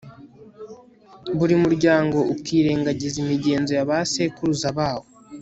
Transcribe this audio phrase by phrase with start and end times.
[1.37, 5.07] buri muryango ukirengagiza imigenzo y'abasekuruza bawo